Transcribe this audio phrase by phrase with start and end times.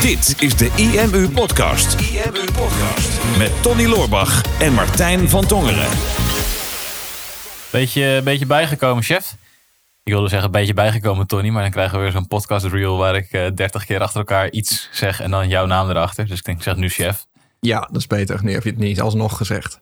[0.00, 2.00] Dit is de IMU Podcast.
[2.00, 3.38] IMU Podcast.
[3.38, 5.88] Met Tony Loorbach en Martijn van Tongeren.
[7.72, 9.36] Beetje, beetje bijgekomen, chef.
[10.02, 11.48] Ik wilde zeggen, een beetje bijgekomen, Tony.
[11.48, 14.50] Maar dan krijgen we weer zo'n podcast reel waar ik uh, 30 keer achter elkaar
[14.50, 16.26] iets zeg en dan jouw naam erachter.
[16.26, 17.26] Dus ik denk, ik zeg nu chef.
[17.60, 18.44] Ja, dat is beter.
[18.44, 19.80] Nu heb je het niet alsnog gezegd.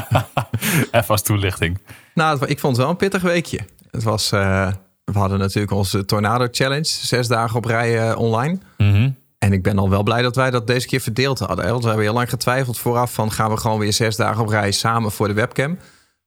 [0.90, 1.82] Even als toelichting.
[2.14, 3.60] Nou, ik vond het wel een pittig weekje.
[3.90, 4.68] Het was, uh,
[5.12, 8.58] we hadden natuurlijk onze Tornado Challenge, zes dagen op rij uh, online.
[8.76, 11.64] Mm En ik ben al wel blij dat wij dat deze keer verdeeld hadden.
[11.64, 11.70] Hè?
[11.70, 14.48] Want we hebben heel lang getwijfeld vooraf van gaan we gewoon weer zes dagen op
[14.48, 15.78] rij samen voor de webcam.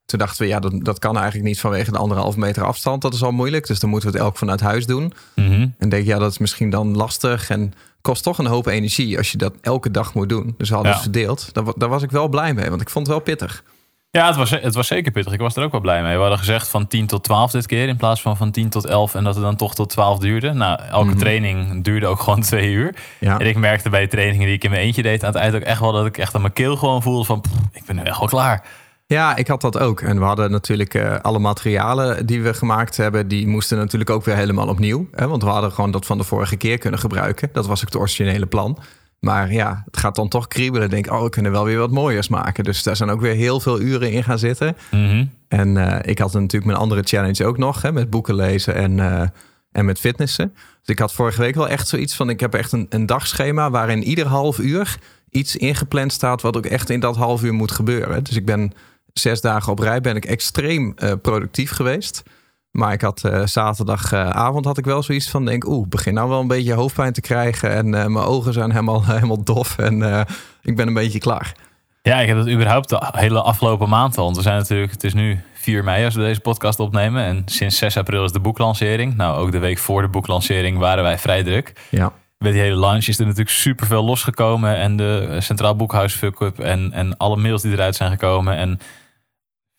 [0.05, 3.02] Toen dachten we, ja, dat, dat kan eigenlijk niet vanwege de anderhalf meter afstand.
[3.02, 3.67] Dat is al moeilijk.
[3.67, 5.14] Dus dan moeten we het elk vanuit huis doen.
[5.36, 5.75] Mm -hmm.
[5.77, 7.50] En denk, ja, dat is misschien dan lastig.
[7.50, 10.55] En kost toch een hoop energie als je dat elke dag moet doen.
[10.58, 10.98] Dus we hadden Ja.
[11.00, 11.50] het verdeeld.
[11.53, 13.64] Daar, daar was ik wel blij mee, want ik vond het wel pittig.
[14.12, 15.34] Ja, het was, het was zeker pittig.
[15.34, 16.13] Ik was er ook wel blij mee.
[16.13, 18.86] We hadden gezegd van 10 tot 12 dit keer in plaats van van 10 tot
[18.86, 20.54] 11 en dat het dan toch tot 12 duurde.
[20.54, 22.95] Nou, elke training duurde ook gewoon twee uur.
[23.20, 23.40] Ja.
[23.40, 25.56] En ik merkte bij de trainingen die ik in mijn eentje deed aan het eind
[25.56, 27.95] ook echt wel dat ik echt aan mijn keel gewoon voelde van pff, ik ben
[27.95, 28.66] nu echt wel klaar.
[29.06, 30.02] Ja, ik had dat ook.
[30.02, 34.26] En we hadden natuurlijk eh, alle materialen die we gemaakt hebben, die moesten natuurlijk ook
[34.26, 35.08] weer helemaal opnieuw.
[35.11, 35.28] Hè?
[35.28, 37.50] Want we hadden gewoon dat van de vorige keer kunnen gebruiken.
[37.53, 38.78] Dat was ook het originele plan.
[39.20, 40.89] Maar ja, het gaat dan toch kriebelen.
[40.89, 42.64] Denk, oh, we kunnen wel weer wat mooiers maken.
[42.64, 44.78] Dus daar zijn ook weer heel veel uren in gaan zitten.
[44.92, 45.26] Mhm.
[45.48, 49.00] En eh, ik had natuurlijk mijn andere challenge ook nog, hè, met boeken lezen en,
[49.00, 49.28] eh,
[49.72, 50.53] en met fitnessen.
[50.53, 53.70] Dus ik had vorige week wel echt zoiets van, ik heb echt een, een dagschema
[53.70, 54.98] waarin ieder half uur
[55.30, 58.23] iets ingepland staat wat ook echt in dat half uur moet gebeuren.
[58.23, 58.72] Dus ik ben
[59.14, 62.23] zes dagen op rij ben ik extreem eh, productief geweest.
[62.72, 66.39] Maar ik had eh, zaterdagavond had ik wel zoiets van denk, oeh, begin nou wel
[66.39, 70.22] een beetje hoofdpijn te krijgen en eh, mijn ogen zijn helemaal, helemaal dof en eh,
[70.61, 71.53] ik ben een beetje klaar.
[72.02, 74.23] Ja, ik heb het überhaupt de hele afgelopen maand al.
[74.23, 77.23] Want we zijn natuurlijk, het is nu 4 mei als we deze podcast opnemen.
[77.23, 79.16] En sinds 6 april is de boeklancering.
[79.16, 81.73] Nou, ook de week voor de boeklancering waren wij vrij druk.
[81.89, 84.76] Ja, Met die hele launch is er natuurlijk superveel losgekomen.
[84.76, 88.56] En de Centraal Boekhuis fuck-up en, en alle mails die eruit zijn gekomen.
[88.56, 88.80] En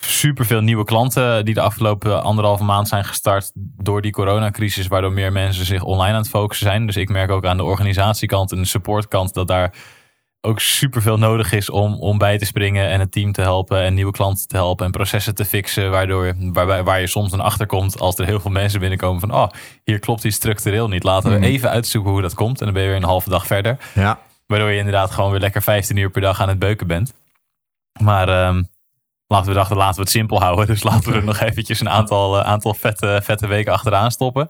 [0.04, 4.86] superveel nieuwe klanten die de afgelopen anderhalve maand zijn gestart door die coronacrisis.
[4.86, 6.86] Waardoor meer mensen zich online aan het focussen zijn.
[6.86, 9.74] Dus ik merk ook aan de organisatiekant en de supportkant dat daar
[10.40, 13.94] ook superveel nodig is om, om bij te springen en het team te helpen en
[13.94, 15.90] nieuwe klanten te helpen en processen te fixen.
[15.90, 19.34] Waardoor, waar, waar je soms dan achter komt als er heel veel mensen binnenkomen van
[19.34, 19.48] oh,
[19.84, 21.02] hier klopt iets structureel niet.
[21.04, 21.44] Laten we Mhm.
[21.46, 22.58] even uitzoeken hoe dat komt.
[22.58, 23.76] En dan ben je weer een halve dag verder.
[23.94, 24.18] ja.
[24.46, 27.12] Waardoor je inderdaad gewoon weer lekker 15 uur per dag aan het beuken bent.
[28.00, 28.62] Maar ehm,
[29.30, 30.66] laten we dachten, laten we het simpel houden.
[30.66, 34.46] Dus laten we er nog eventjes een aantal, eh, aantal vette, vette weken achteraan stoppen.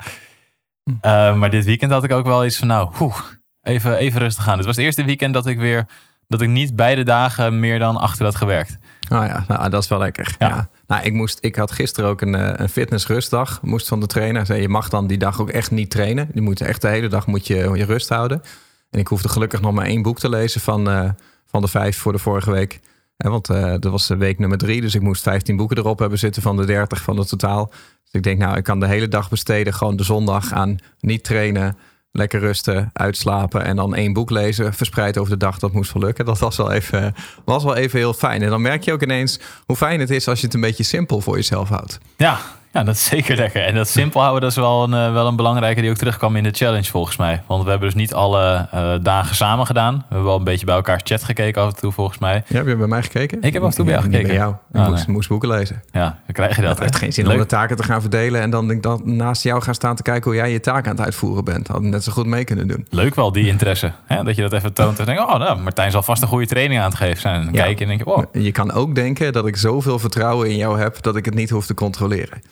[1.01, 3.17] Eh, maar dit weekend had ik ook wel iets van, nou, oeh,
[3.63, 4.57] even, even rustig aan.
[4.57, 5.87] Het was het eerste weekend dat ik weer,
[6.27, 8.79] dat ik niet beide dagen meer dan achter had gewerkt.
[9.13, 10.35] Oh ja, nou, dat is wel lekker.
[10.39, 10.49] Ja.
[10.49, 10.69] Ja.
[10.87, 13.63] Nou, ik, moest, ik had gisteren ook een, eh, een fitnessrustdag.
[13.63, 14.47] Moest van de trainer.
[14.47, 16.31] Zei, je mag dan die dag ook echt niet trainen.
[16.35, 18.43] Je moet echt de hele dag moet je, je rust houden.
[18.91, 21.15] En ik hoefde gelukkig nog maar één boek te lezen van,
[21.47, 22.81] van de vijf voor de vorige week.
[23.29, 24.81] Want eh, dat was week nummer drie.
[24.81, 27.67] Dus ik moest 15 boeken erop hebben zitten van de 30 van het totaal.
[28.05, 29.75] Dus ik denk, nou, ik kan de hele dag besteden.
[29.75, 31.77] Gewoon de zondag aan niet trainen.
[32.13, 35.59] Lekker rusten, uitslapen en dan één boek lezen, verspreid over de dag.
[35.59, 36.25] Dat moest wel lukken.
[36.25, 37.15] Dat was wel, even,
[37.45, 38.43] was wel even heel fijn.
[38.43, 40.83] En dan merk je ook ineens hoe fijn het is als je het een beetje
[40.83, 41.99] simpel voor jezelf houdt.
[42.17, 42.41] Ja,
[42.75, 43.63] ja, dat is zeker lekker.
[43.65, 46.37] En dat simpel houden, dat is wel een, eh, wel een belangrijke die ook terugkwam
[46.37, 47.43] in de challenge volgens mij.
[47.47, 49.95] Want we hebben dus niet alle eh, dagen samen gedaan.
[49.95, 52.43] We hebben wel een beetje bij elkaars chat gekeken af en toe volgens mij.
[52.47, 53.43] Ja, heb je bij mij gekeken?
[53.43, 54.27] Ik heb af en toe bij jou gekeken.
[54.27, 54.55] bij jou.
[54.73, 55.15] Ik Ah, moest, nee.
[55.17, 55.83] moest boeken lezen.
[55.93, 56.71] Ja, dan krijg je dat.
[56.71, 57.35] Het heeft geen zin Leuk.
[57.35, 60.03] om de taken te gaan verdelen en dan denk dat naast jou gaan staan te
[60.03, 61.69] kijken hoe jij je taak aan het uitvoeren bent.
[61.69, 62.87] Had net zo goed mee kunnen doen.
[62.91, 63.93] Leuk wel, die interesse.
[64.07, 64.23] Hè?
[64.23, 66.81] Dat je dat even toont en denkt, oh nou, Martijn zal vast een goede training
[66.81, 67.45] aan het geven zijn.
[67.45, 67.63] Dan Ja.
[67.63, 70.57] kijk je en denk je, oh, Je kan ook denken dat ik zoveel vertrouwen in
[70.57, 72.43] jou heb dat ik het niet hoef te controleren.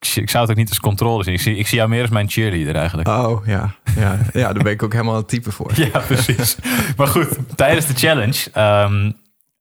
[0.00, 1.34] Ik, zou het ook niet als controle zien.
[1.34, 3.08] Ik zie, ik zie jou meer als mijn cheerleader eigenlijk.
[3.08, 5.72] Oh ja, ja, ja daar ben ik ook helemaal het type voor.
[5.92, 6.56] Ja, precies.
[6.96, 9.10] maar goed, tijdens de challenge ehm,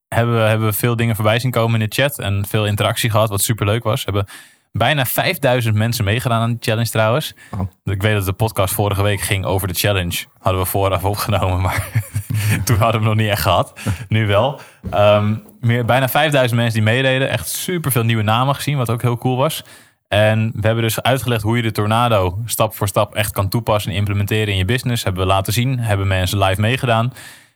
[0.08, 2.20] hebben, we, hebben we veel dingen voorbij zien komen in de chat.
[2.20, 4.04] En veel interactie gehad, wat super leuk was.
[4.04, 4.34] We hebben
[4.72, 7.34] bijna 5000 mensen meegedaan aan de challenge trouwens.
[7.50, 7.70] Wauw.
[7.84, 10.26] Ik weet dat de podcast vorige week ging over de challenge.
[10.40, 11.88] Hadden we vooraf opgenomen, maar
[12.66, 13.80] toen hadden we hem nog niet echt gehad.
[14.08, 14.60] Nu wel.
[14.90, 17.30] Ehm, meer, bijna 5000 mensen die meededen.
[17.30, 19.64] Echt super veel nieuwe namen gezien, wat ook heel cool was.
[20.10, 23.92] En we hebben dus uitgelegd hoe je de Tornado stap voor stap echt kan toepassen
[23.92, 25.04] en implementeren in je business.
[25.04, 27.14] Hebben we laten zien, hebben mensen live meegedaan.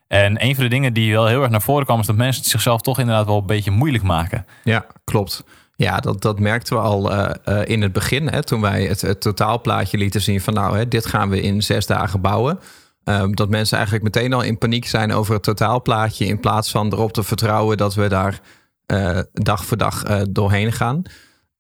[0.08, 2.42] En een van de dingen die wel heel erg naar voren kwam, is dat mensen
[2.42, 4.46] het zichzelf toch inderdaad wel een beetje moeilijk maken.
[4.64, 5.44] Ja, klopt.
[5.76, 8.28] Ja, dat, dat merkten we al eh, eh, in het begin.
[8.28, 11.86] Hè, toen wij het, totaalplaatje lieten zien van nou, hè, dit gaan we in zes
[11.86, 12.60] dagen bouwen.
[13.04, 16.26] Ehm, dat mensen eigenlijk meteen al in paniek zijn over het totaalplaatje.
[16.26, 18.40] In plaats van erop te vertrouwen dat we daar
[18.86, 21.02] eh, dag voor dag doorheen gaan.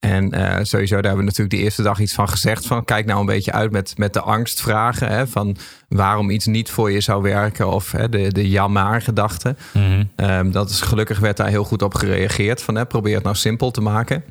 [0.04, 2.66] En uh, sowieso, daar hebben we natuurlijk de eerste dag iets van gezegd.
[2.66, 5.08] Van kijk nou een beetje uit met, met de angstvragen.
[5.08, 5.58] Hè, van
[5.88, 7.68] waarom iets niet voor je zou werken.
[7.68, 9.56] Of hè, de, de ja gedachte.
[9.74, 10.12] Mm
[10.52, 12.62] dat is gelukkig werd daar heel goed op gereageerd.
[12.62, 14.24] Van hè, probeer het nou simpel te maken.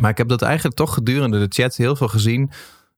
[0.00, 2.50] Maar ik heb dat eigenlijk toch gedurende de chat heel veel gezien.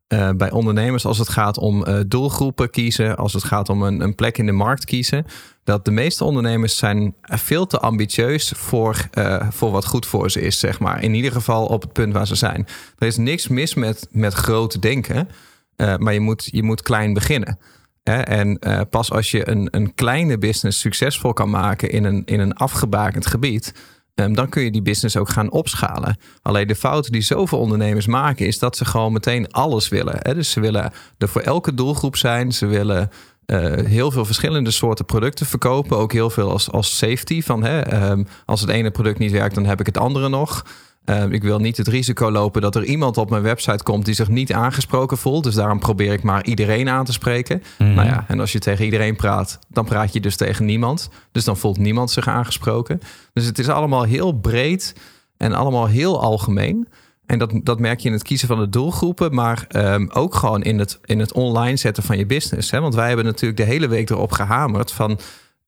[0.08, 3.16] Uh, bij ondernemers als het gaat om uh, doelgroepen kiezen.
[3.16, 5.26] Als het gaat om een, een plek in de markt kiezen
[5.64, 10.40] dat de meeste ondernemers zijn veel te ambitieus voor, uh, voor wat goed voor ze
[10.40, 11.02] is, zeg maar.
[11.02, 12.66] In ieder geval op het punt waar ze zijn.
[12.98, 15.28] Er is niks mis met, met groot denken,
[15.76, 17.58] maar je moet, je moet klein beginnen.
[18.02, 18.20] Hè?
[18.20, 18.58] En
[18.90, 23.26] pas als je een, een kleine business succesvol kan maken in een, in een afgebakend
[23.26, 23.74] gebied,
[24.14, 26.16] um, dan kun je die business ook gaan opschalen.
[26.42, 30.16] Alleen de fout die zoveel ondernemers maken, is dat ze gewoon meteen alles willen.
[30.18, 30.34] Hè?
[30.34, 32.52] Dus ze willen er voor elke doelgroep zijn.
[32.52, 33.10] Ze willen
[33.46, 35.96] uh, heel veel verschillende soorten producten verkopen.
[35.96, 37.42] Ook heel veel als, als safety.
[37.42, 40.64] Van hè, um, als het ene product niet werkt, dan heb ik het andere nog.
[41.04, 44.14] Uh, ik wil niet het risico lopen dat er iemand op mijn website komt die
[44.14, 45.44] zich niet aangesproken voelt.
[45.44, 47.62] Dus daarom probeer ik maar iedereen aan te spreken.
[47.78, 47.94] Mm.
[47.94, 51.08] Nou ja, en als je tegen iedereen praat, dan praat je dus tegen niemand.
[51.32, 53.00] Dus dan voelt niemand zich aangesproken.
[53.32, 54.94] Dus het is allemaal heel breed
[55.36, 56.88] en allemaal heel algemeen.
[57.26, 60.62] En dat, dat merk je in het kiezen van de doelgroepen, maar um, ook gewoon
[60.62, 62.70] in het, in het online zetten van je business.
[62.70, 62.80] Hè?
[62.80, 65.18] Want wij hebben natuurlijk de hele week erop gehamerd van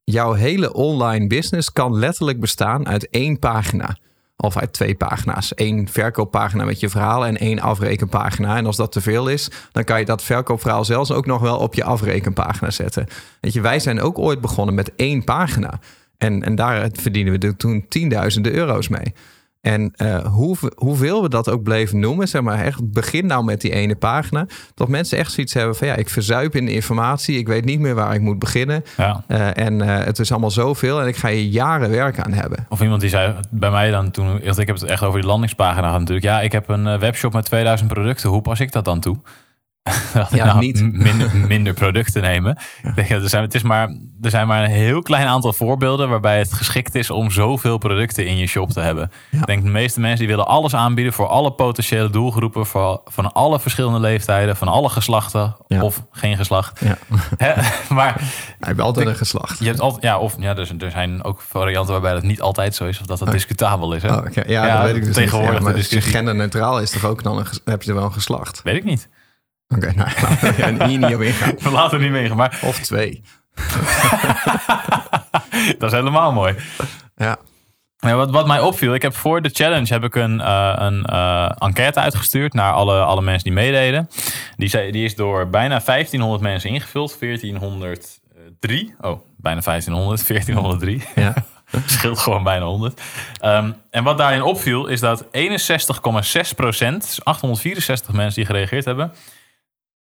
[0.04, 3.96] jouw hele online business kan letterlijk bestaan uit één pagina.
[4.36, 5.52] Of uit twee pagina's.
[5.54, 8.56] Eén verkooppagina met je verhaal en één afrekenpagina.
[8.56, 11.58] En als dat te veel is, dan kan je dat verkoopverhaal zelfs ook nog wel
[11.58, 13.06] op je afrekenpagina zetten.
[13.40, 15.80] Weet je, wij zijn ook ooit begonnen met één pagina.
[16.18, 19.14] En, en daar verdienen we toen tienduizenden euro's mee.
[19.66, 23.60] En uh, hoe, hoeveel we dat ook bleven noemen, zeg maar, echt begin nou met
[23.60, 24.46] die ene pagina.
[24.74, 27.80] Dat mensen echt zoiets hebben van ja, ik verzuip in de informatie, ik weet niet
[27.80, 28.84] meer waar ik moet beginnen.
[28.96, 29.24] Ja.
[29.28, 32.66] Uh, en uh, het is allemaal zoveel en ik ga hier jaren werk aan hebben.
[32.68, 35.98] Of iemand die zei bij mij dan toen, ik heb het echt over die landingspagina
[35.98, 36.26] natuurlijk.
[36.26, 39.16] Ja, ik heb een webshop met 2000 producten, hoe pas ik dat dan toe?
[40.30, 40.92] ja, nou, niet.
[40.92, 42.58] Minder, minder producten nemen.
[42.82, 43.08] Ja.
[43.08, 43.88] er, zijn, het is maar,
[44.22, 48.26] er zijn maar een heel klein aantal voorbeelden waarbij het geschikt is om zoveel producten
[48.26, 49.10] in je shop te hebben.
[49.30, 53.32] Ik denk de meeste mensen die willen alles aanbieden voor alle potentiële doelgroepen, voor, van
[53.32, 56.80] alle verschillende leeftijden, van alle geslachten of geen geslacht.
[56.80, 56.98] Ja.
[57.94, 58.14] maar
[58.58, 59.58] je hebt altijd een geslacht.
[59.58, 62.74] Je hebt altijd, ja, of ja, dus, er zijn ook varianten waarbij dat niet altijd
[62.74, 63.34] zo is of dat dat oh.
[63.34, 64.02] discutabel is.
[64.02, 64.08] Hè?
[64.08, 64.44] Oh, okay.
[64.46, 65.52] Ja, dat weet ik dus tegenwoordig.
[65.52, 65.62] Niet.
[65.62, 68.60] maar je genderneutraal is, toch ook dan een, heb je er wel een geslacht?
[68.62, 69.08] Weet ik niet.
[69.68, 71.54] Oké, nou, laten we hier niet op ingaan.
[71.58, 72.58] We laten er niet mee ingaan, maar...
[72.62, 73.22] Of twee.
[75.78, 76.54] dat is helemaal mooi.
[77.16, 77.36] Ja.
[77.98, 81.06] Ja, wat, wat mij opviel, ik heb voor de challenge heb ik een, uh, een
[81.10, 84.08] uh, enquête uitgestuurd naar alle, alle mensen die meededen.
[84.56, 87.16] Die, zei, die is door bijna 1500 mensen ingevuld.
[87.20, 88.94] 1403.
[89.00, 90.28] Oh, bijna 1500.
[90.28, 91.02] 1403.
[91.14, 91.34] Ja.
[91.86, 93.00] Scheelt gewoon bijna 100.
[93.44, 95.30] Um, en wat daarin opviel is dat 61,6
[96.56, 99.12] procent, dus 864 mensen die gereageerd hebben,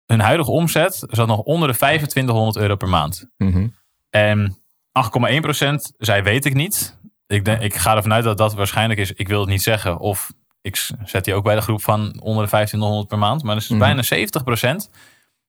[0.06, 3.30] hun huidige omzet zat nog onder de 2500 euro per maand.
[3.38, 3.74] Mm
[4.10, 4.58] En
[5.70, 7.00] 8,1% zei weet ik niet.
[7.28, 10.00] Ik, denk, ik ga ervan uit dat dat waarschijnlijk is, ik wil het niet zeggen.
[10.00, 10.32] Of
[10.62, 13.44] ik zet die ook bij de groep van onder de 1500 per maand.
[13.44, 14.04] Maar dat is mm -hmm.
[14.06, 14.90] bijna 70%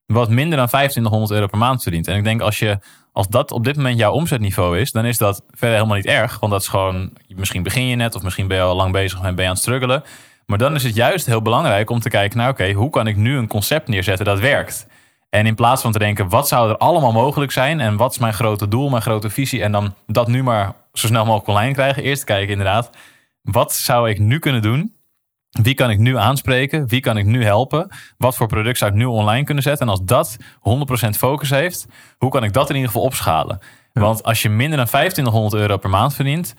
[0.07, 2.09] wat minder dan 2500 euro per maand verdient.
[2.09, 2.79] En ik denk als, je,
[3.13, 6.41] als dat op dit moment jouw omzetniveau is, dan is dat verder helemaal niet erg.
[6.41, 9.21] Want dat is gewoon, misschien begin je net of misschien ben je al lang bezig
[9.21, 10.03] en ben je aan het struggelen.
[10.47, 13.17] Maar dan is het juist heel belangrijk om te kijken naar, oké, hoe kan ik
[13.17, 14.87] nu een concept neerzetten dat werkt?
[15.31, 18.19] En in plaats van te denken, wat zou er allemaal mogelijk zijn en wat is
[18.19, 21.73] mijn grote doel, mijn grote visie en dan dat nu maar zo snel mogelijk online
[21.73, 22.03] krijgen.
[22.03, 22.91] Eerst kijken inderdaad,
[23.43, 24.95] wat zou ik nu kunnen doen?
[25.51, 26.89] Wie kan ik nu aanspreken?
[26.89, 27.89] Wie kan ik nu helpen?
[28.19, 29.87] Wat voor product zou ik nu online kunnen zetten?
[29.87, 30.37] En als dat
[31.07, 31.87] 100% focus heeft,
[32.19, 33.59] hoe kan ik dat in ieder geval opschalen?
[33.93, 36.55] Want als je minder dan 2500 euro per maand verdient,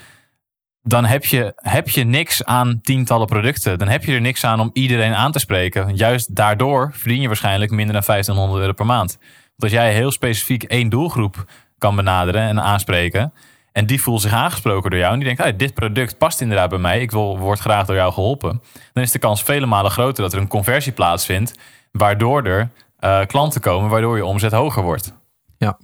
[0.88, 3.77] dan heb je, heb je niks aan tientallen producten.
[3.77, 5.96] Dan heb je er niks aan om iedereen aan te spreken.
[5.96, 9.17] Juist daardoor verdien je waarschijnlijk minder dan 1500 euro per maand.
[9.20, 11.46] Want als jij heel specifiek één doelgroep
[11.77, 13.34] kan benaderen en aanspreken.
[13.72, 15.13] En die voelt zich aangesproken door jou.
[15.13, 17.01] En die denkt, dit product past inderdaad bij mij.
[17.01, 18.62] Ik wil, word graag door jou geholpen.
[18.94, 21.60] Dan is de kans vele malen groter dat er een conversie plaatsvindt.
[21.91, 25.13] Waardoor er uh, klanten komen, waardoor je omzet hoger wordt.
[25.58, 25.79] Ja,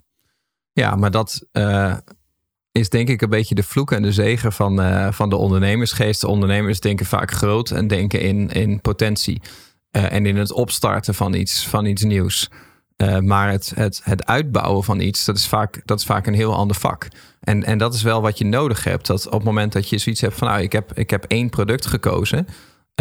[0.74, 1.46] ja maar dat...
[1.52, 1.94] Uh
[2.74, 6.22] is denk ik een beetje de vloek en de zegen van, uh, van de ondernemersgeest.
[6.22, 9.42] De ondernemers denken vaak groot en denken in, in potentie.
[9.92, 12.50] Uh, en in het opstarten van iets, van iets nieuws.
[12.98, 16.34] Uh, maar het, het, het uitbouwen van iets, dat is, vaak, dat is vaak een
[16.34, 17.08] heel ander vak.
[17.40, 19.08] En, en dat is wel wat je nodig hebt.
[19.08, 21.50] Dat op het moment dat je zoiets hebt van, nou, ik heb, ik heb één
[21.50, 22.48] product gekozen.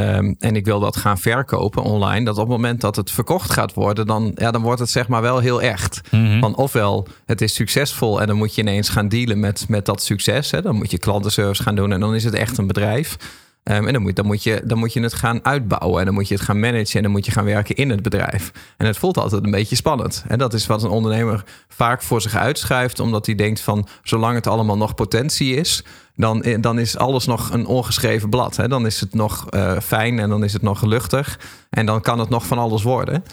[0.01, 2.25] Um, en ik wil dat gaan verkopen online.
[2.25, 5.09] Dat op het moment dat het verkocht gaat worden, dan, ja, dan wordt het zeg
[5.09, 6.01] maar wel heel echt.
[6.11, 9.87] Mm Want ofwel het is succesvol en dan moet je ineens gaan dealen met, met
[9.87, 10.51] dat succes.
[10.51, 10.63] Hè?
[10.63, 13.17] Dan moet je klantenservice gaan doen en dan is het echt een bedrijf.
[13.63, 16.15] Ehm, en dan moet, dan, moet je, dan moet je het gaan uitbouwen en dan
[16.15, 18.53] moet je het gaan managen en dan moet je gaan werken in het bedrijf.
[18.77, 20.25] En het voelt altijd een beetje spannend.
[20.29, 24.35] En dat is wat een ondernemer vaak voor zich uitschuift, omdat hij denkt van zolang
[24.35, 25.85] het allemaal nog potentie is,
[26.17, 28.57] dan, eh, dan is alles nog een ongeschreven blad.
[28.57, 28.69] Hè?
[28.69, 31.39] Dan is het nog uh, fijn en dan is het nog luchtig
[31.71, 33.25] en dan kan het nog van alles worden.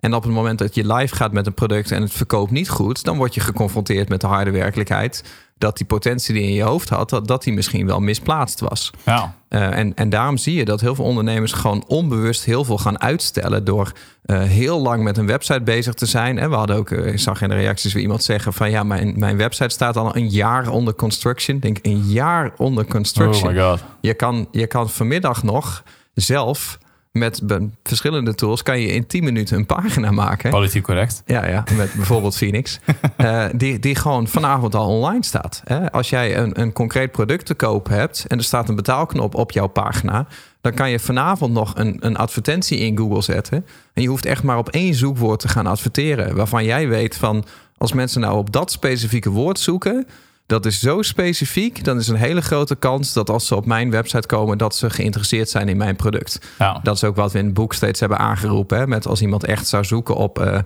[0.00, 2.68] En op het moment dat je live gaat met een product en het verkoopt niet
[2.68, 5.22] goed, dan word je geconfronteerd met de harde werkelijkheid
[5.58, 8.60] dat die potentie die je in je hoofd had, dat, dat die misschien wel misplaatst
[8.60, 8.90] was.
[9.04, 9.34] Ja.
[9.48, 13.00] Uh, en, en daarom zie je dat heel veel ondernemers gewoon onbewust heel veel gaan
[13.00, 13.92] uitstellen door
[14.26, 16.38] uh, heel lang met een website bezig te zijn.
[16.38, 18.82] En we hadden ook, uh, ik zag in de reacties weer iemand zeggen van ja,
[18.82, 21.56] mijn, mijn website staat al een jaar onder construction.
[21.56, 23.48] Ik denk een jaar onder construction.
[23.48, 23.84] Oh my god.
[24.00, 25.82] Je kan, je kan vanmiddag nog
[26.14, 26.78] zelf
[27.18, 27.42] met
[27.82, 30.50] verschillende tools kan je in 10 minuten een pagina maken.
[30.50, 31.22] Politiek correct.
[31.26, 32.80] Ja, ja met bijvoorbeeld Phoenix.
[33.16, 35.62] uh, die, die gewoon vanavond al online staat.
[35.64, 35.92] Hè?
[35.92, 39.52] Als jij een, een concreet product te koop hebt en er staat een betaalknop op
[39.52, 40.26] jouw pagina,
[40.60, 43.66] dan kan je vanavond nog een, een advertentie in Google zetten.
[43.92, 46.36] En je hoeft echt maar op één zoekwoord te gaan adverteren.
[46.36, 47.44] Waarvan jij weet van
[47.76, 50.06] als mensen nou op dat specifieke woord zoeken
[50.48, 51.84] dat is zo specifiek.
[51.84, 54.90] Dan is een hele grote kans dat als ze op mijn website komen, dat ze
[54.90, 56.40] geïnteresseerd zijn in mijn product.
[56.58, 56.80] Ja.
[56.82, 58.78] Dat is ook wat we in het boek steeds hebben aangeroepen.
[58.78, 58.86] Hè?
[58.86, 60.58] Met als iemand echt zou zoeken op uh,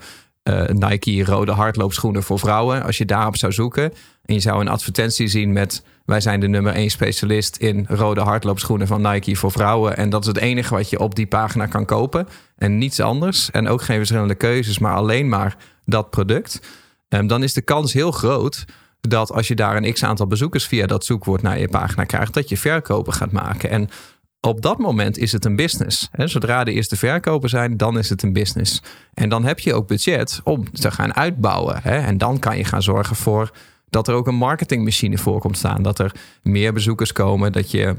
[0.42, 2.82] uh, Nike rode hardloopschoenen voor vrouwen.
[2.82, 3.92] Als je daarop zou zoeken
[4.24, 8.20] en je zou een advertentie zien met wij zijn de nummer één specialist in rode
[8.20, 9.96] hardloopschoenen van Nike voor vrouwen.
[9.96, 12.28] En dat is het enige wat je op die pagina kan kopen.
[12.56, 13.50] En niets anders.
[13.50, 16.60] En ook geen verschillende keuzes, maar alleen maar dat product.
[17.08, 18.64] Um, dan is de kans heel groot
[19.08, 22.34] dat als je daar een x aantal bezoekers via dat zoekwoord naar je pagina krijgt,
[22.34, 23.70] dat je verkopen gaat maken.
[23.70, 23.88] En
[24.40, 26.08] op dat moment is het een business.
[26.12, 28.82] Zodra de eerste verkopen zijn, dan is het een business.
[29.14, 31.82] En dan heb je ook budget om te gaan uitbouwen.
[31.84, 33.50] En dan kan je gaan zorgen voor
[33.88, 35.82] dat er ook een marketingmachine voor komt staan.
[35.82, 37.96] Dat er meer bezoekers komen, dat je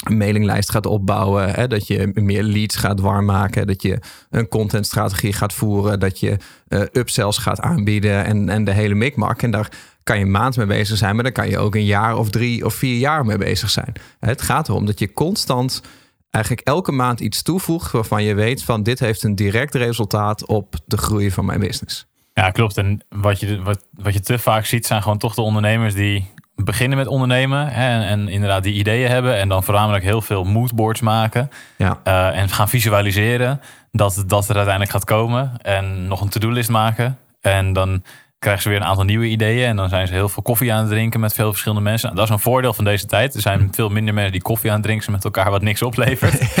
[0.00, 3.98] een mailinglijst gaat opbouwen, hè, dat je meer leads gaat warm maken, dat je
[4.30, 6.36] een contentstrategie gaat voeren, dat je
[6.68, 9.42] uh, upsells gaat aanbieden en, en de hele mikmak.
[9.42, 9.68] En daar
[10.02, 12.30] kan je een maand mee bezig zijn, maar dan kan je ook een jaar of
[12.30, 13.92] drie of vier jaar mee bezig zijn.
[14.20, 15.82] Het gaat erom dat je constant
[16.30, 20.74] eigenlijk elke maand iets toevoegt waarvan je weet van dit heeft een direct resultaat op
[20.86, 22.06] de groei van mijn business.
[22.34, 22.76] Ja, klopt.
[22.76, 26.30] En wat je, wat, wat je te vaak ziet zijn gewoon toch de ondernemers die
[26.64, 30.44] beginnen met ondernemen hè, en, en, inderdaad die ideeën hebben en dan voornamelijk heel veel
[30.44, 32.00] moodboards maken ja.
[32.04, 33.60] uh, en gaan visualiseren
[33.92, 38.02] dat dat er uiteindelijk gaat komen en nog een to-do-list maken en dan
[38.40, 40.80] krijgen ze weer een aantal nieuwe ideeën en dan zijn ze heel veel koffie aan
[40.80, 42.06] het drinken met veel verschillende mensen.
[42.06, 43.34] Nou, dat is een voordeel van deze tijd.
[43.34, 46.40] Er zijn veel minder mensen die koffie aan het drinken met elkaar wat niks oplevert.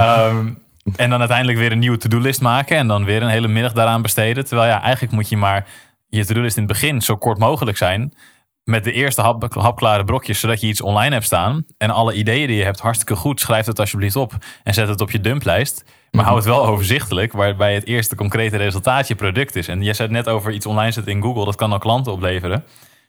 [0.00, 0.58] um,
[0.96, 4.02] en dan uiteindelijk weer een nieuwe to-do-list maken en dan weer een hele middag daaraan
[4.02, 4.44] besteden.
[4.44, 5.66] Terwijl ja, eigenlijk moet je maar
[6.08, 8.12] je to-do-list in het begin zo kort mogelijk zijn
[8.70, 11.66] met de eerste hap, hapklare brokjes, zodat je iets online hebt staan.
[11.78, 13.40] En alle ideeën die je hebt, hartstikke goed.
[13.40, 14.32] Schrijf het alsjeblieft op
[14.62, 15.84] en zet het op je dumplijst.
[16.10, 19.68] Maar hou het wel overzichtelijk, waarbij het eerste concrete resultaat je product is.
[19.68, 22.64] En je zei net over iets online zetten in Google, dat kan al klanten opleveren.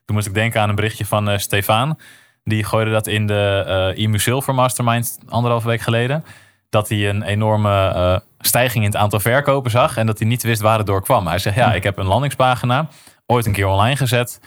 [0.05, 1.99] Toen moest ik denken aan een berichtje van uh, Stefan.
[2.43, 6.23] Die gooide dat in de uh, IMU Silver Mastermind anderhalve week geleden.
[6.69, 9.97] Dat hij een enorme uh, stijging in het aantal verkopen zag.
[9.97, 11.27] En dat hij niet wist waar het door kwam.
[11.27, 12.87] Hij zegt, ja, ik heb een landingspagina
[13.25, 14.39] ooit een keer online gezet.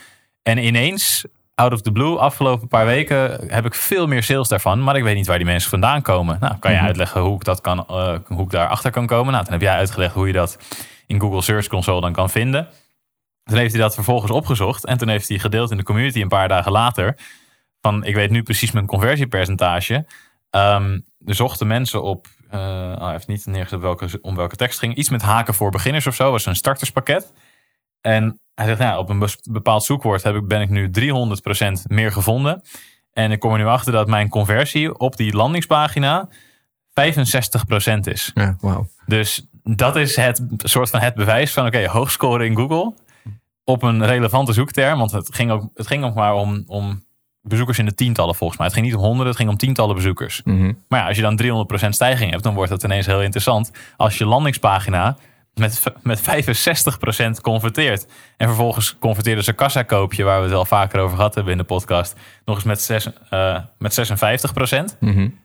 [0.43, 4.83] En ineens, out of the blue, afgelopen paar weken heb ik veel meer sales daarvan.
[4.83, 6.37] Maar ik weet niet waar die mensen vandaan komen.
[6.41, 6.87] Nou, kan je Mhm.
[6.87, 9.33] uitleggen hoe ik, dat kan, uh, hoe ik daarachter kan komen?
[9.33, 10.59] Nou, dan heb jij uitgelegd hoe je dat
[11.07, 12.69] in Google Search Console dan kan vinden.
[13.45, 14.85] Toen heeft hij dat vervolgens opgezocht.
[14.87, 17.17] En toen heeft hij gedeeld in de community een paar dagen later.
[17.81, 19.95] Van, ik weet nu precies mijn conversiepercentage.
[20.51, 24.79] Um, er zochten mensen op, uh, oh, hij heeft niet neergezet welke, om welke tekst
[24.79, 24.95] ging.
[24.95, 26.31] Iets met haken voor beginners of zo.
[26.31, 27.33] was een starterspakket.
[28.01, 31.03] En hij zegt, nou, op een bepaald zoekwoord heb ik, ben ik nu 300%
[31.87, 32.63] meer gevonden.
[33.13, 36.33] En ik kom er nu achter dat mijn conversie op die landingspagina 65%
[38.03, 38.31] is.
[38.35, 38.85] Ja, wow.
[39.07, 42.95] Dus dat is het soort van het bewijs van, oké, okay, hoog scoren in Google
[43.65, 44.99] op een relevante zoekterm.
[44.99, 47.05] Want het ging ook, het ging ook maar om, om
[47.43, 48.67] bezoekers in de tientallen volgens mij.
[48.67, 50.41] Het ging niet om honderden, het ging om tientallen bezoekers.
[50.45, 50.79] Mm -hmm.
[50.89, 53.71] Maar ja, als je dan 300% stijging hebt, dan wordt dat ineens heel interessant.
[53.97, 55.17] Als je landingspagina
[55.55, 58.07] met, met 65% converteert.
[58.37, 61.65] En vervolgens converteerde ze kassakoopje, waar we het wel vaker over gehad hebben in de
[61.65, 62.15] podcast,
[62.45, 63.93] nog eens met, zes, uh, met
[64.95, 64.97] 56%.
[65.01, 65.39] Mm -hmm.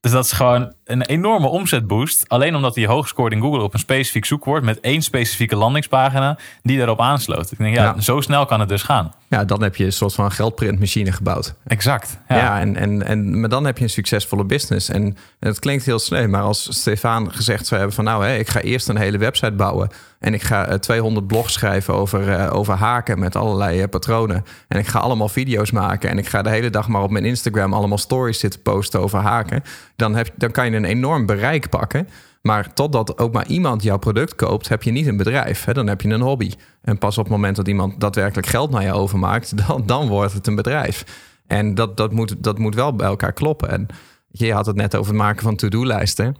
[0.00, 2.28] Dus dat is gewoon een enorme omzetboost.
[2.28, 6.38] Alleen omdat hij hoog scoort in Google op een specifiek zoekwoord met één specifieke landingspagina
[6.62, 7.52] die daarop aansloot.
[7.52, 8.00] Ik denk, ja, ja.
[8.00, 9.14] zo snel kan het dus gaan.
[9.28, 11.54] Ja, dan heb je een soort van geldprintmachine gebouwd.
[11.66, 12.18] Exact.
[12.28, 14.88] Ja, ja en, en, en maar dan heb je een succesvolle business.
[14.88, 18.48] En, het klinkt heel sneu, maar als Stefan gezegd zou hebben van nou, hè, ik
[18.48, 22.54] ga eerst een hele website bouwen en ik ga 200 eh, blogs schrijven over, uh,
[22.54, 24.44] over haken met allerlei uh, patronen.
[24.68, 27.24] En ik ga allemaal video's maken en ik ga de hele dag maar op mijn
[27.24, 29.62] Instagram allemaal stories zitten posten over haken.
[29.96, 32.08] Dan, heb, dan kan je een enorm bereik pakken.
[32.48, 35.64] Maar totdat ook maar iemand jouw product koopt, heb je niet een bedrijf.
[35.64, 35.72] Hè?
[35.72, 36.50] Dan heb je een hobby.
[36.82, 40.32] En pas op het moment dat iemand daadwerkelijk geld naar je overmaakt, dan, dan wordt
[40.32, 41.04] het een bedrijf.
[41.46, 43.68] En dat, dat, moet, dat moet wel bij elkaar kloppen.
[43.68, 43.86] En
[44.28, 46.36] je had het net over het maken van to-do-lijsten.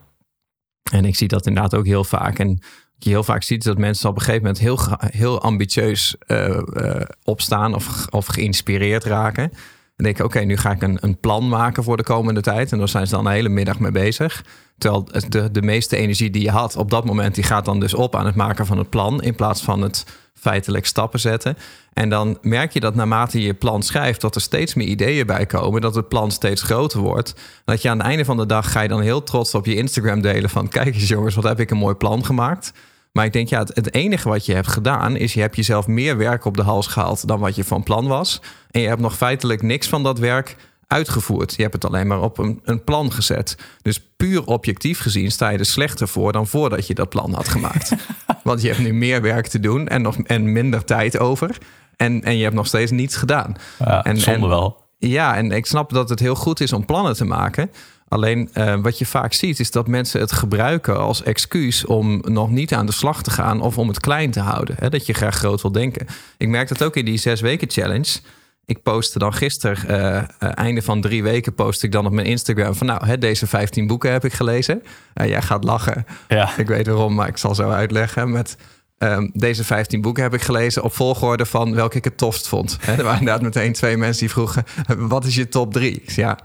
[0.93, 2.39] En ik zie dat inderdaad ook heel vaak.
[2.39, 2.59] En
[2.99, 7.01] je heel vaak ziet dat mensen op een gegeven moment heel, heel ambitieus uh, uh,
[7.25, 9.51] opstaan of, of geïnspireerd raken.
[9.99, 12.73] En denken, oké, nu ga ik een, een plan maken voor de komende tijd.
[12.73, 14.45] En daar zijn ze dan een hele middag mee bezig.
[14.79, 17.95] Terwijl de, de meeste energie die je had op dat moment, die gaat dan dus
[17.95, 19.23] op aan het maken van het plan.
[19.23, 21.57] In plaats van het feitelijk stappen zetten.
[21.93, 25.27] En dan merk je dat naarmate je je plan schrijft, dat er steeds meer ideeën
[25.27, 25.81] bij komen.
[25.81, 27.35] Dat het plan steeds groter wordt.
[27.65, 29.77] Dat je aan het einde van de dag ga je dan heel trots op je
[29.77, 32.73] Instagram delen van kijk eens jongens, wat heb ik een mooi plan gemaakt.
[33.19, 36.17] Maar ik denk, ja, het, enige wat je hebt gedaan is je hebt jezelf meer
[36.17, 38.41] werk op de hals gehaald dan wat je van plan was.
[38.71, 40.57] En je hebt nog feitelijk niks van dat werk
[40.87, 41.55] uitgevoerd.
[41.57, 43.57] Je hebt het alleen maar op een, een plan gezet.
[43.83, 47.49] Dus puur objectief gezien sta je er slechter voor dan voordat je dat plan had
[47.49, 47.93] gemaakt.
[48.43, 51.59] Want je hebt nu meer werk te doen en, nog, en minder tijd over.
[51.97, 53.55] En, en je hebt nog steeds niets gedaan.
[53.79, 54.85] Ja, en, zonde wel.
[54.99, 57.71] Ja, en ik snap dat het heel goed is om plannen te maken.
[58.09, 62.51] Alleen uh, wat je vaak ziet is dat mensen het gebruiken als excuus om nog
[62.51, 64.77] niet aan de slag te gaan of om het klein te houden.
[64.79, 64.89] Hè?
[64.89, 66.07] Dat je graag groot wil denken.
[66.37, 68.19] Ik merk dat ook in die zes weken challenge.
[68.65, 72.27] Ik postte dan gisteren, uh, uh, einde van drie weken, post ik dan op mijn
[72.27, 74.83] Instagram van nou, hè, deze 15 boeken heb ik gelezen.
[75.15, 76.07] jij gaat lachen.
[76.29, 76.57] Ja.
[76.57, 78.31] Ik weet waarom, maar ik zal zo uitleggen.
[78.31, 78.57] Met
[78.99, 82.77] um, deze 15 boeken heb ik gelezen op volgorde van welke ik het tofst vond.
[82.81, 84.65] Hè, er waren inderdaad meteen twee mensen die vroegen:
[85.15, 86.03] wat is je top drie?
[86.07, 86.39] ja,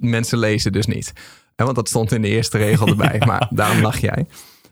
[0.00, 1.12] mensen lezen dus niet.
[1.56, 3.22] Want dat stond in de eerste regel erbij.
[3.26, 4.26] maar daarom lach jij.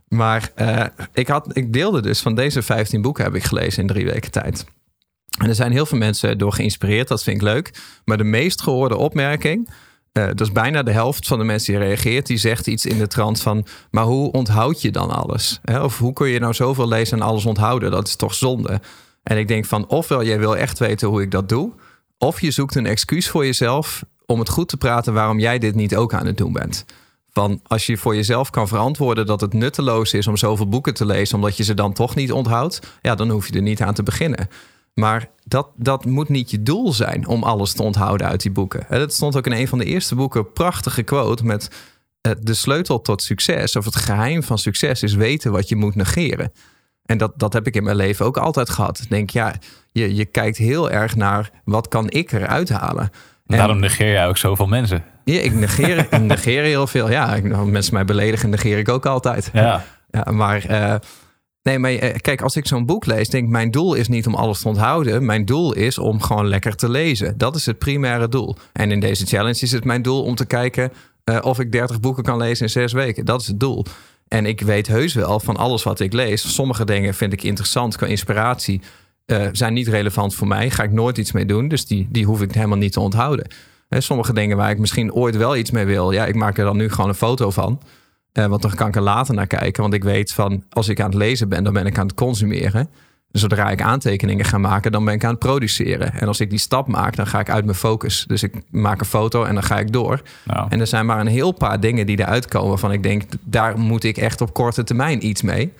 [0.08, 3.88] Maar uh, ik, had, ik deelde dus van deze 15 boeken heb ik gelezen in
[3.88, 4.64] drie weken tijd.
[5.38, 7.08] En er zijn heel veel mensen door geïnspireerd.
[7.08, 7.70] Dat vind ik leuk.
[8.04, 9.68] Maar de meest gehoorde opmerking...
[10.12, 12.26] Uh, dat is bijna de helft van de mensen die reageert.
[12.26, 13.66] Die zegt iets in de trant van...
[13.90, 15.60] maar hoe onthoud je dan alles?
[15.82, 17.90] Of hoe kun je nou zoveel lezen en alles onthouden?
[17.90, 18.80] Dat is toch zonde?
[19.22, 21.72] En ik denk van ofwel jij wil echt weten hoe ik dat doe...
[22.18, 25.74] of je zoekt een excuus voor jezelf om het goed te praten waarom jij dit
[25.74, 26.84] niet ook aan het doen bent.
[27.32, 31.06] Van als je voor jezelf kan verantwoorden dat het nutteloos is om zoveel boeken te
[31.06, 33.94] lezen, omdat je ze dan toch niet onthoudt, ja, dan hoef je er niet aan
[33.94, 34.48] te beginnen.
[34.94, 38.86] Maar dat, dat moet niet je doel zijn om alles te onthouden uit die boeken.
[38.88, 41.70] Dat stond ook in een van de eerste boeken, prachtige quote met
[42.20, 45.94] eh, de sleutel tot succes of het geheim van succes is weten wat je moet
[45.94, 46.52] negeren.
[47.04, 48.98] En dat, dat heb ik in mijn leven ook altijd gehad.
[48.98, 49.54] Ik denk, ja,
[49.92, 53.10] je, je kijkt heel erg naar wat kan ik eruit halen.
[53.50, 55.04] En Daarom negeer jij ook zoveel mensen.
[55.24, 57.10] Ja, ik negeer, ik negeer heel veel.
[57.10, 59.50] Ja, als mensen mij beledigen, negeer ik ook altijd.
[59.52, 59.84] Ja.
[60.10, 60.94] ja maar uh,
[61.62, 64.26] nee, maar uh, kijk, als ik zo'n boek lees, denk ik, mijn doel is niet
[64.26, 65.24] om alles te onthouden.
[65.24, 67.38] Mijn doel is om gewoon lekker te lezen.
[67.38, 68.56] Dat is het primaire doel.
[68.72, 70.92] En in deze challenge is het mijn doel om te kijken
[71.24, 73.24] uh, of ik 30 boeken kan lezen in zes weken.
[73.24, 73.84] Dat is het doel.
[74.28, 76.54] En ik weet heus wel van alles wat ik lees.
[76.54, 78.80] Sommige dingen vind ik interessant qua inspiratie.
[79.30, 80.70] Uh, zijn niet relevant voor mij.
[80.70, 81.68] Ga ik nooit iets mee doen.
[81.68, 83.46] Dus die, die hoef ik helemaal niet te onthouden.
[83.88, 86.10] He, sommige dingen waar ik misschien ooit wel iets mee wil.
[86.10, 87.80] Ja, ik maak er dan nu gewoon een foto van.
[88.32, 89.82] Uh, want dan kan ik er later naar kijken.
[89.82, 92.14] Want ik weet van als ik aan het lezen ben, dan ben ik aan het
[92.14, 92.88] consumeren.
[93.32, 96.12] Zodra ik aantekeningen ga maken, dan ben ik aan het produceren.
[96.12, 98.24] En als ik die stap maak, dan ga ik uit mijn focus.
[98.26, 100.22] Dus ik maak een foto en dan ga ik door.
[100.44, 100.66] Nou.
[100.68, 103.78] En er zijn maar een heel paar dingen die eruit komen waarvan ik denk, daar
[103.78, 105.72] moet ik echt op korte termijn iets mee.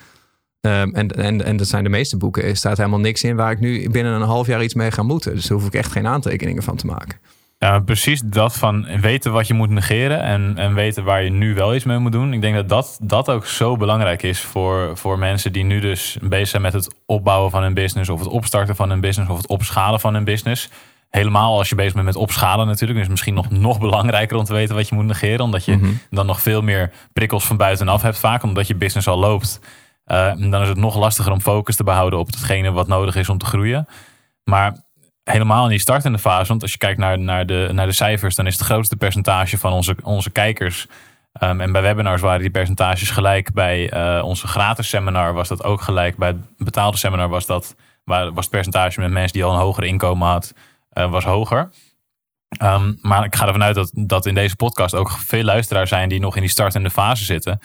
[0.61, 2.42] Um, en, en, en dat zijn de meeste boeken.
[2.44, 5.03] Er staat helemaal niks in waar ik nu binnen een half jaar iets mee ga
[5.03, 5.35] moeten.
[5.35, 7.18] Dus daar hoef ik echt geen aantekeningen van te maken.
[7.59, 11.55] Ja, precies dat van weten wat je moet negeren en, en weten waar je nu
[11.55, 12.33] wel iets mee moet doen.
[12.33, 16.18] Ik denk dat dat, dat ook zo belangrijk is voor, voor mensen die nu dus
[16.23, 19.37] bezig zijn met het opbouwen van hun business of het opstarten van hun business of
[19.37, 20.68] het opschalen van hun business.
[21.11, 23.01] Helemaal als je bezig bent met opschalen natuurlijk.
[23.01, 25.44] is misschien nog, nog belangrijker om te weten wat je moet negeren.
[25.44, 25.90] Omdat je Mhm.
[26.11, 28.42] dan nog veel meer prikkels van buitenaf hebt vaak.
[28.42, 29.61] Omdat je business al loopt.
[30.11, 33.29] Uh, dan is het nog lastiger om focus te behouden op hetgene wat nodig is
[33.29, 33.87] om te groeien.
[34.44, 34.77] Maar
[35.25, 38.35] helemaal in die startende fase, want als je kijkt naar, naar, de, naar de cijfers,
[38.35, 40.87] dan is het grootste percentage van onze, onze kijkers.
[41.42, 43.53] Um, en bij webinars waren die percentages gelijk.
[43.53, 46.16] Bij uh, onze gratis seminar was dat ook gelijk.
[46.16, 49.85] Bij het betaalde seminar was, dat, was het percentage met mensen die al een hoger
[49.85, 50.55] inkomen had,
[50.92, 51.70] uh, was hoger.
[52.62, 56.09] Um, maar ik ga ervan uit dat, dat in deze podcast ook veel luisteraars zijn
[56.09, 57.61] die nog in die startende fase zitten.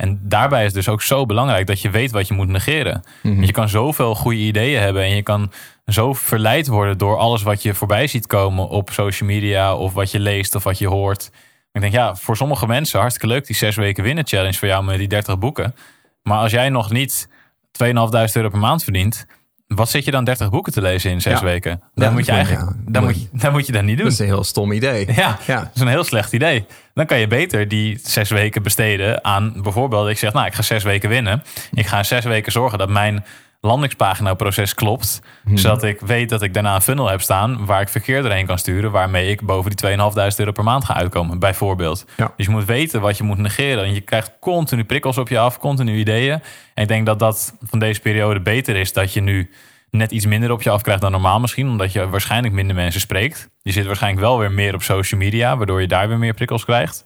[0.00, 3.02] En daarbij is het dus ook zo belangrijk dat je weet wat je moet negeren.
[3.22, 3.34] Mhm.
[3.34, 5.52] Want Je kan zoveel goede ideeën hebben en je kan
[5.86, 10.10] zo verleid worden door alles wat je voorbij ziet komen op social media of wat
[10.10, 11.30] je leest of wat je hoort.
[11.72, 14.84] Ik denk, ja, voor sommige mensen hartstikke leuk die zes weken winnen challenge voor jou
[14.84, 15.74] met die 30 boeken.
[16.22, 17.88] Maar als jij nog niet 2.500
[18.32, 19.26] euro per maand verdient,
[19.74, 21.44] wat zit je dan 30 boeken te lezen in zes Ja.
[21.44, 21.80] weken?
[21.94, 22.76] Dan Ja, moet je eigenlijk, ja.
[22.86, 24.04] dan moet je, dan moet je dat niet doen.
[24.04, 25.06] Dat is een heel stom idee.
[25.14, 25.56] Ja, Ja.
[25.58, 26.64] dat is een heel slecht idee.
[26.94, 30.62] Dan kan je beter die zes weken besteden aan bijvoorbeeld, ik zeg, nou, ik ga
[30.62, 31.42] zes weken winnen.
[31.72, 33.24] Ik ga zes weken zorgen dat mijn
[33.60, 35.20] landingspagina-proces klopt.
[35.44, 35.56] Mhm.
[35.56, 38.58] Zodat ik weet dat ik daarna een funnel heb staan waar ik verkeer doorheen kan
[38.58, 38.90] sturen.
[38.90, 42.04] Waarmee ik boven die 2.500 euro per maand ga uitkomen, bijvoorbeeld.
[42.16, 42.32] Ja.
[42.36, 43.84] Dus je moet weten wat je moet negeren.
[43.84, 46.42] En je krijgt continu prikkels op je af, continu ideeën.
[46.74, 49.50] En ik denk dat dat van deze periode beter is dat je nu
[49.90, 51.68] net iets minder op je af krijgt dan normaal misschien.
[51.68, 53.50] Omdat je waarschijnlijk minder mensen spreekt.
[53.62, 56.64] Je zit waarschijnlijk wel weer meer op social media, waardoor je daar weer meer prikkels
[56.64, 57.04] krijgt.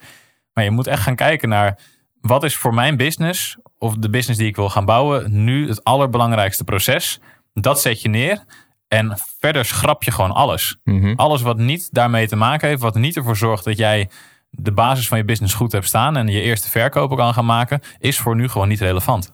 [0.52, 1.78] Maar je moet echt gaan kijken naar
[2.20, 5.84] wat is voor mijn business of de business die ik wil gaan bouwen nu het
[5.84, 7.20] allerbelangrijkste proces.
[7.52, 8.44] Dat zet je neer
[8.88, 10.76] en verder schrap je gewoon alles.
[10.84, 11.14] Mhm.
[11.16, 14.08] Alles wat niet daarmee te maken heeft, wat niet ervoor zorgt dat jij
[14.50, 17.80] de basis van je business goed hebt staan en je eerste verkopen kan gaan maken,
[17.98, 19.32] is voor nu gewoon niet relevant.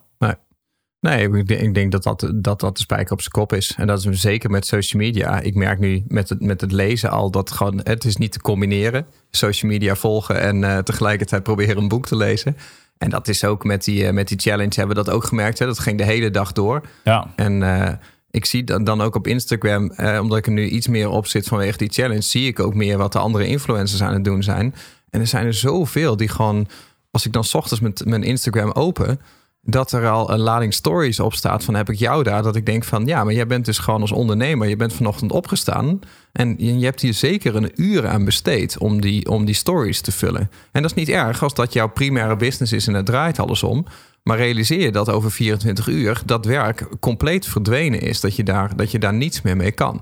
[1.01, 3.75] Nee, ik denk, ik denk dat, dat, dat dat de spijker op zijn kop is.
[3.77, 5.41] En dat is zeker met social media.
[5.41, 8.41] Ik merk nu met het, met het lezen al dat gewoon, het is niet te
[8.41, 9.07] combineren.
[9.31, 12.57] Social media volgen en eh, tegelijkertijd proberen een boek te lezen.
[13.01, 15.59] En dat is ook met die, eh, met die challenge hebben we dat ook gemerkt.
[15.59, 15.67] Hè?
[15.67, 16.81] Dat ging de hele dag door.
[17.05, 17.93] Ja, En eh,
[18.31, 21.27] ik zie dan, dan ook op Instagram, eh, omdat ik er nu iets meer op
[21.27, 24.43] zit vanwege die challenge, zie ik ook meer wat de andere influencers aan het doen
[24.43, 24.75] zijn.
[25.11, 26.69] En er zijn er zoveel die gewoon,
[27.11, 29.21] als ik dan 's ochtends met mijn Instagram open,
[29.63, 32.67] dat er al een lading stories op staat van heb ik jou daar, dat ik
[32.67, 36.01] denk van ja, maar jij bent dus gewoon als ondernemer, je bent vanochtend opgestaan
[36.33, 40.13] en je, hebt hier zeker een uur aan besteed om die, om die stories te
[40.13, 40.51] vullen.
[40.73, 43.63] En dat is niet erg als dat jouw primaire business is en het draait alles
[43.63, 43.87] om.
[44.23, 48.21] Maar realiseer je dat over 24 uur dat werk compleet verdwenen is.
[48.21, 50.01] Dat je daar, dat je daar niets meer mee kan.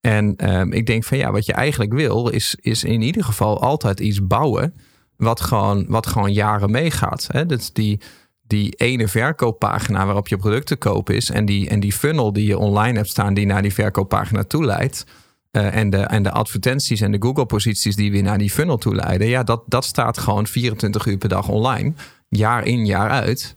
[0.00, 3.60] En ehm, ik denk van ja, wat je eigenlijk wil, is, is in ieder geval
[3.60, 4.74] altijd iets bouwen.
[5.16, 7.28] Wat gewoon, wat gewoon jaren meegaat.
[7.30, 7.46] Hè?
[7.46, 8.00] Dat die,
[8.46, 11.30] die ene verkooppagina waarop je product te koop is.
[11.30, 14.64] En die, en die funnel die je online hebt staan, die naar die verkooppagina toe
[14.64, 15.06] leidt.
[15.50, 18.94] eh, en, de, en de advertenties en de Google-posities die weer naar die funnel toe
[18.94, 19.26] leiden.
[19.26, 21.92] Ja, dat, dat staat gewoon 24 uur per dag online.
[22.28, 23.54] Jaar in, jaar uit.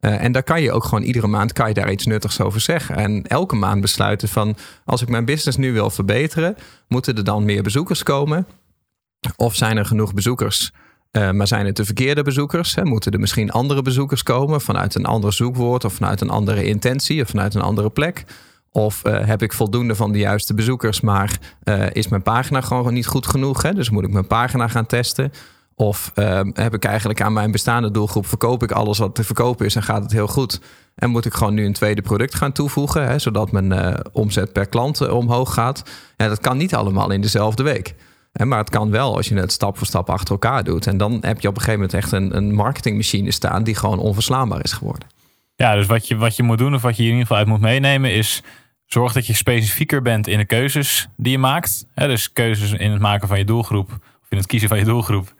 [0.00, 2.60] Eh, en daar kan je ook gewoon iedere maand kan je daar iets nuttigs over
[2.60, 2.96] zeggen.
[2.96, 6.56] En elke maand besluiten van als ik mijn business nu wil verbeteren,
[6.88, 8.46] moeten er dan meer bezoekers komen?
[9.36, 10.72] Of zijn er genoeg bezoekers?
[11.10, 12.74] Eh, maar zijn het de verkeerde bezoekers?
[12.74, 12.84] Hè?
[12.84, 17.22] Moeten er misschien andere bezoekers komen vanuit een ander zoekwoord of vanuit een andere intentie
[17.22, 18.24] of vanuit een andere plek?
[18.72, 22.92] Of eh, heb ik voldoende van de juiste bezoekers, maar eh, is mijn pagina gewoon
[22.92, 23.62] niet goed genoeg?
[23.62, 23.74] Hè?
[23.74, 25.32] Dus moet ik mijn pagina gaan testen?
[25.74, 29.66] Of ehm, heb ik eigenlijk aan mijn bestaande doelgroep verkoop ik alles wat te verkopen
[29.66, 30.60] is en gaat het heel goed?
[30.94, 34.66] En moet ik gewoon nu een tweede product gaan toevoegen, hè, zodat mijn omzet per
[34.66, 35.82] klant omhoog gaat?
[36.16, 37.94] Ja, dat kan niet allemaal in dezelfde week.
[38.32, 40.86] Maar het kan wel als je het stap voor stap achter elkaar doet.
[40.86, 43.98] En dan heb je op een gegeven moment echt een, een marketingmachine staan die gewoon
[43.98, 45.08] onverslaanbaar is geworden.
[45.56, 47.46] Ja, dus wat je, wat je moet doen, of wat je in ieder geval uit
[47.46, 48.42] moet meenemen, is
[48.86, 51.86] zorg dat je specifieker bent in de keuzes die je maakt.
[51.94, 53.90] Dus keuzes in het maken van je doelgroep,
[54.22, 55.34] of in het kiezen van je doelgroep.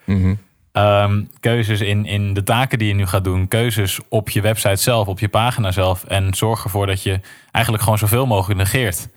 [0.73, 3.49] Ehm, keuzes in, in de taken die je nu gaat doen.
[3.49, 6.05] Keuzes op je website zelf, op je pagina zelf.
[6.05, 9.09] En zorg ervoor dat je eigenlijk gewoon zoveel mogelijk negeert.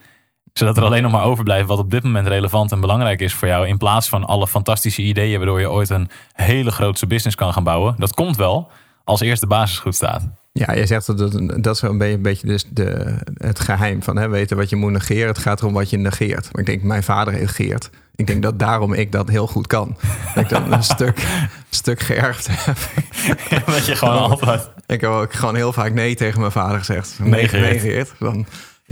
[0.53, 3.47] Zodat er alleen nog maar overblijft wat op dit moment relevant en belangrijk is voor
[3.47, 3.67] jou.
[3.67, 7.63] In plaats van alle fantastische ideeën waardoor je ooit een hele grootse business kan gaan
[7.63, 7.95] bouwen.
[7.97, 8.71] Dat komt wel
[9.03, 10.27] als eerst de basis goed staat.
[10.51, 14.03] Ja, je zegt dat dat, dat is een beetje, een beetje dus de, het geheim
[14.03, 15.27] van hè, weten wat je moet negeren.
[15.27, 16.49] Het gaat erom wat je negeert.
[16.51, 17.89] Maar ik denk, mijn vader heet Geert.
[18.15, 19.97] Ik denk dat daarom ik dat heel goed kan.
[20.35, 21.27] Dat ik dat een stuk,
[21.69, 22.77] stuk geërfd heb.
[23.65, 24.69] dat je gewoon altijd...
[24.87, 27.19] Ik heb ook gewoon heel vaak nee tegen mijn vader gezegd.
[27.19, 27.63] Nee, Nee, Geert.
[27.63, 28.13] nee Geert.
[28.19, 28.45] Dan,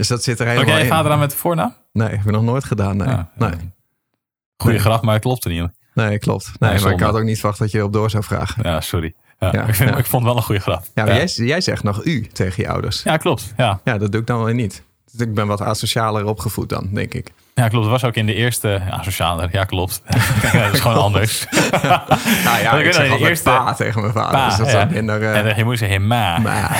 [0.08, 1.74] dus dat zit er Oké, je vader aan met de voornaam?
[1.92, 2.96] Nee, heb ik nog nooit gedaan.
[2.96, 3.50] Nee, Ja, nee.
[4.56, 4.78] Goeie Nee.
[4.86, 5.68] grap, maar het klopt er niet.
[5.94, 6.50] nee klopt.
[6.58, 8.62] Nee, maar ik had ook niet verwacht dat je erop door zou vragen.
[8.62, 9.14] Ja, sorry.
[9.38, 9.96] Ja, Ja, ik, vind, ja.
[9.96, 10.84] ik vond het wel een goede grap.
[10.94, 11.14] Ja, maar.
[11.14, 13.02] Jij, jij zegt nog u tegen je ouders.
[13.02, 13.52] Ja, klopt.
[13.56, 13.80] Ja.
[13.84, 14.82] Ja, dat doe ik dan weer niet.
[15.12, 17.32] Dus ik ben wat asocialer opgevoed dan, denk ik.
[17.54, 17.84] Ja, klopt.
[17.84, 18.80] Het was ook in de eerste...
[18.88, 19.48] Ja, socialer.
[19.52, 20.02] Ja, klopt.
[20.52, 21.46] ja, dat is gewoon anders.
[22.44, 24.30] Nou ja, Ik ik zeg de eerste- pa tegen mijn vader.
[24.38, 24.84] Pa, dus dat is ja.
[24.84, 25.22] minder...
[25.22, 26.38] eh, En dan- je moet zeggen ma.
[26.38, 26.70] ja.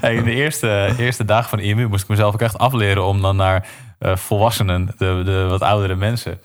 [0.00, 3.04] Hey, in de eerste, eerste dagen van de IMU moest ik mezelf ook echt afleren
[3.04, 3.66] om dan naar
[3.98, 6.40] eh, volwassenen, de, de wat oudere mensen.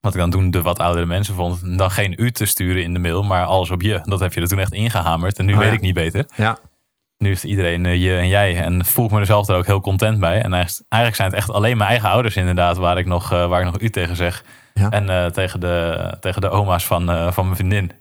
[0.00, 2.92] Wat ik dan toen de wat oudere mensen vond, dan geen u te sturen in
[2.92, 4.00] de mail, maar alles op je.
[4.02, 5.38] Dat heb je er toen echt ingehamerd.
[5.38, 5.74] En nu Oh, weet ja.
[5.74, 6.24] ik niet beter.
[6.34, 6.58] ja.
[7.18, 8.56] Nu is iedereen eh, je en jij.
[8.62, 10.42] En voel ik me er zelf er ook heel content bij.
[10.42, 13.60] En eigenlijk zijn het echt alleen mijn eigen ouders inderdaad waar ik nog, eh, waar
[13.60, 14.44] ik nog u tegen zeg.
[14.74, 14.90] Ja.
[14.90, 17.92] En eh, tegen, de, tegen de oma's van, van mijn vriendin.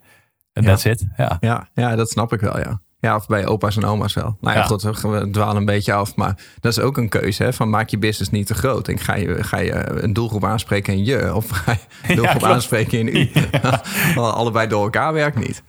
[0.54, 0.70] En Ja.
[0.70, 1.06] that's it.
[1.18, 1.38] Ja.
[1.40, 2.80] Ja, ja, dat snap ik wel, ja.
[3.00, 4.38] Ja, of bij opa's en oma's wel.
[4.42, 4.68] Nou ja, Ja.
[4.68, 6.16] goed, we dwalen een beetje af.
[6.16, 7.54] Maar dat is ook een keuze, hè.
[7.54, 8.88] Van maak je business niet te groot.
[8.88, 11.36] En ga je, ga je een doelgroep aanspreken in je...
[11.36, 11.78] of ga je
[12.10, 13.32] een doelgroep aanspreken in u.
[14.20, 15.64] Allebei door elkaar werkt niet.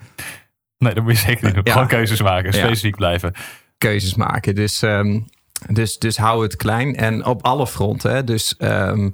[0.78, 1.64] Nee, dat moet je zeker niet doen.
[1.64, 1.72] Ja.
[1.72, 2.52] Gewoon keuzes maken.
[2.52, 3.32] Specifiek blijven.
[3.78, 4.54] keuzes maken.
[4.54, 5.20] Dus, ehm,
[5.70, 8.10] dus, dus hou het klein en op alle fronten.
[8.14, 8.24] Hè.
[8.24, 9.10] Dus ehm,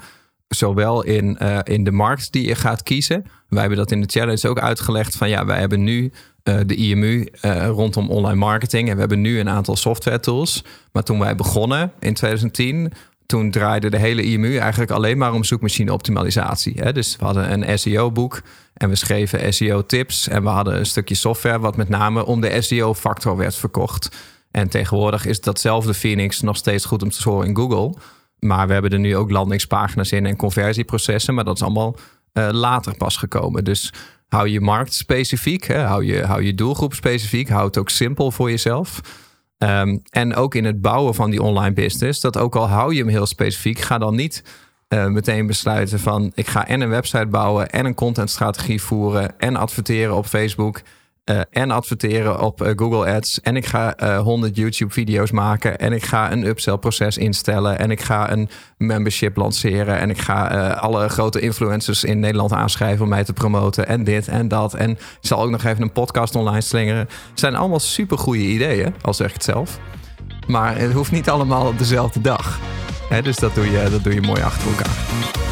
[0.48, 3.24] zowel in, eh, in de markt die je gaat kiezen.
[3.48, 5.16] Wij hebben dat in de challenge ook uitgelegd.
[5.16, 8.88] Van ja, wij hebben nu eh, de IMU eh, rondom online marketing.
[8.88, 10.64] En we hebben nu een aantal software tools.
[10.92, 12.92] Maar toen wij begonnen in 2010...
[13.26, 16.74] Toen draaide de hele IMU eigenlijk alleen maar om zoekmachine optimalisatie.
[16.76, 16.92] Hè?
[16.92, 18.42] Dus we hadden een SEO-boek
[18.74, 20.28] en we schreven SEO-tips.
[20.28, 24.16] En we hadden een stukje software wat met name om de SEO-factor werd verkocht.
[24.50, 27.94] En tegenwoordig is datzelfde Phoenix nog steeds goed om te scoren in Google.
[28.38, 31.34] Maar we hebben er nu ook landingspagina's in en conversieprocessen.
[31.34, 31.96] Maar dat is allemaal
[32.32, 33.64] eh, later pas gekomen.
[33.64, 33.92] Dus
[34.28, 35.64] hou je markt specifiek.
[35.64, 35.78] Hè?
[35.78, 37.48] Hou, je, hou je doelgroep specifiek.
[37.48, 39.00] Hou het ook simpel voor jezelf.
[39.62, 42.20] Ehm, en ook in het bouwen van die online business.
[42.20, 43.78] Dat ook al hou je hem heel specifiek.
[43.78, 44.44] Ga dan niet
[44.88, 46.32] eh, meteen besluiten van...
[46.34, 49.38] ik ga en een website bouwen en een contentstrategie voeren...
[49.40, 50.82] en adverteren op Facebook...
[51.24, 53.40] eh, en adverteren op eh, Google Ads.
[53.40, 55.78] En ik ga eh 100 YouTube-video's maken.
[55.78, 57.78] En ik ga een upsell-proces instellen.
[57.78, 59.98] En ik ga een membership lanceren.
[59.98, 63.86] En ik ga alle grote influencers in Nederland aanschrijven om mij te promoten.
[63.86, 64.74] En dit en dat.
[64.74, 67.08] En ik zal ook nog even een podcast online slingeren.
[67.30, 69.78] Het zijn allemaal supergoeie ideeën, al zeg ik het zelf.
[70.46, 72.60] Maar het hoeft niet allemaal op dezelfde dag.
[73.08, 75.51] Hè, dus dat doe, je, dat doe je mooi achter elkaar.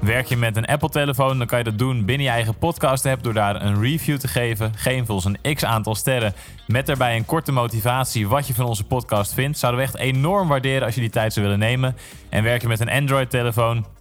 [0.00, 3.34] Werk je met een Apple-telefoon, dan kan je dat doen binnen je eigen podcast-app door
[3.34, 4.72] daar een review te geven.
[4.76, 6.34] Geef ons een x aantal sterren
[6.66, 9.58] met daarbij een korte motivatie wat je van onze podcast vindt.
[9.58, 11.96] Zouden we echt enorm waarderen als je die tijd zou willen nemen.
[12.28, 13.86] En werk je met een Android-telefoon,